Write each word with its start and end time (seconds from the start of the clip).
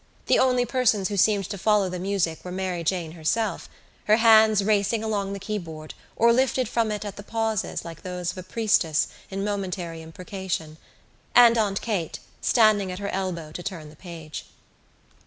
The 0.25 0.39
only 0.39 0.65
persons 0.65 1.09
who 1.09 1.15
seemed 1.17 1.47
to 1.51 1.59
follow 1.59 1.87
the 1.87 1.99
music 1.99 2.43
were 2.43 2.51
Mary 2.51 2.83
Jane 2.83 3.11
herself, 3.11 3.69
her 4.05 4.15
hands 4.15 4.63
racing 4.63 5.03
along 5.03 5.33
the 5.33 5.39
keyboard 5.39 5.93
or 6.15 6.33
lifted 6.33 6.67
from 6.67 6.91
it 6.91 7.05
at 7.05 7.17
the 7.17 7.21
pauses 7.21 7.85
like 7.85 8.01
those 8.01 8.31
of 8.31 8.39
a 8.39 8.41
priestess 8.41 9.09
in 9.29 9.43
momentary 9.45 10.01
imprecation, 10.01 10.77
and 11.35 11.55
Aunt 11.55 11.81
Kate 11.81 12.17
standing 12.41 12.91
at 12.91 12.97
her 12.97 13.09
elbow 13.09 13.51
to 13.51 13.61
turn 13.61 13.89
the 13.91 13.95
page. 13.95 14.45